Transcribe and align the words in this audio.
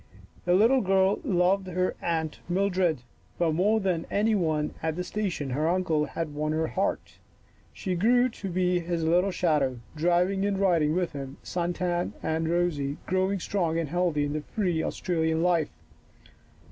The 0.45 0.55
little 0.55 0.81
girl 0.81 1.19
loved 1.23 1.67
her 1.67 1.95
Aunt 2.01 2.39
Mildred, 2.49 3.03
but 3.37 3.53
more 3.53 3.79
than 3.79 4.07
any 4.09 4.33
one 4.33 4.73
at 4.81 4.95
the 4.95 5.03
station 5.03 5.51
her 5.51 5.67
uncle 5.69 6.05
had 6.05 6.33
won 6.33 6.53
her 6.53 6.65
heart. 6.69 7.19
She 7.71 7.93
grew 7.93 8.27
to 8.29 8.49
be 8.49 8.79
his 8.79 9.03
little 9.03 9.29
shadow, 9.29 9.79
driving 9.95 10.43
and 10.43 10.57
riding 10.57 10.95
with 10.95 11.11
him, 11.11 11.37
sun 11.43 11.73
tanned 11.73 12.13
and 12.23 12.49
rosy, 12.49 12.97
growing 13.05 13.39
strong 13.39 13.77
and 13.77 13.89
healthy 13.89 14.25
in 14.25 14.33
the 14.33 14.41
free 14.41 14.81
Australian 14.81 15.43
life. 15.43 15.69